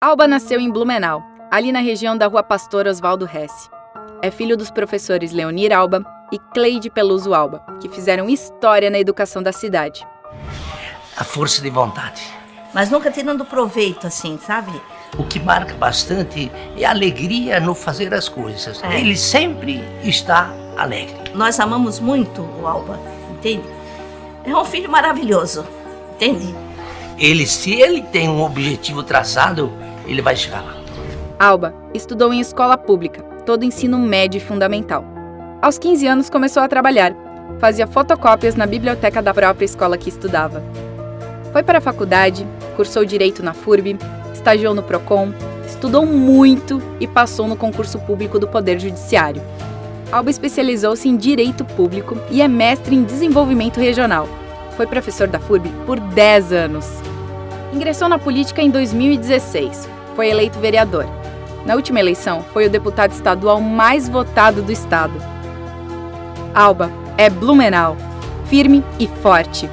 [0.00, 3.68] Alba nasceu em Blumenau, ali na região da Rua Pastor Oswaldo Hesse.
[4.22, 9.42] É filho dos professores Leonir Alba e Cleide Peluso Alba, que fizeram história na educação
[9.42, 10.06] da cidade.
[11.16, 12.22] A força de vontade.
[12.72, 14.70] Mas nunca tirando proveito, assim, sabe?
[15.18, 18.80] O que marca bastante é a alegria no fazer as coisas.
[18.84, 19.00] É.
[19.00, 21.32] Ele sempre está alegre.
[21.34, 23.00] Nós amamos muito o Alba,
[23.32, 23.66] entende?
[24.44, 25.66] É um filho maravilhoso,
[26.14, 26.54] entende?
[27.18, 29.72] Ele, se ele tem um objetivo traçado,
[30.08, 30.74] ele vai chegar lá.
[31.38, 35.04] Alba estudou em escola pública, todo ensino médio e fundamental.
[35.62, 37.14] Aos 15 anos começou a trabalhar.
[37.60, 40.62] Fazia fotocópias na biblioteca da própria escola que estudava.
[41.52, 43.96] Foi para a faculdade, cursou direito na FURB,
[44.32, 45.32] estagiou no Procon,
[45.66, 49.42] estudou muito e passou no concurso público do Poder Judiciário.
[50.10, 54.28] Alba especializou-se em direito público e é mestre em desenvolvimento regional.
[54.76, 56.86] Foi professor da FURB por 10 anos.
[57.72, 61.06] Ingressou na política em 2016 foi eleito vereador.
[61.64, 65.12] Na última eleição, foi o deputado estadual mais votado do estado.
[66.52, 67.96] Alba é Blumenau,
[68.46, 69.70] firme e forte.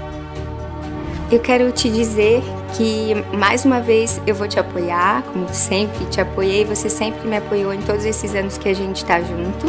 [1.32, 2.44] Eu quero te dizer
[2.78, 7.38] que mais uma vez eu vou te apoiar, como sempre te apoiei, você sempre me
[7.38, 9.66] apoiou em todos esses anos que a gente está junto.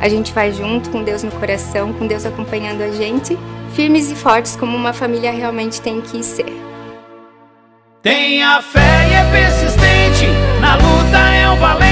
[0.00, 3.36] A gente vai junto, com Deus no coração, com Deus acompanhando a gente,
[3.74, 6.62] firmes e fortes como uma família realmente tem que ser.
[8.00, 9.11] Tenha fé
[11.12, 11.91] luta é um valente.